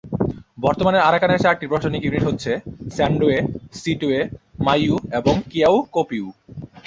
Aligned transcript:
বর্তমানকালের 0.57 1.07
আরাকানের 1.09 1.43
চারটি 1.43 1.65
প্রশাসনিক 1.67 2.01
ইউনিট 2.03 2.23
হচ্ছে 2.25 2.51
স্যান্ডোয়ে, 2.95 3.39
সিটটয়ে, 3.73 4.21
মাইয়ু 4.65 4.95
এবং 5.19 5.35
কিয়াউকপিউ। 5.49 6.25